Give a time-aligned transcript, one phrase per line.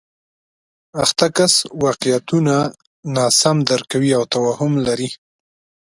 [1.03, 1.53] اخته کس
[1.83, 2.55] واقعیتونه
[3.15, 5.09] ناسم درک کوي او توهم لري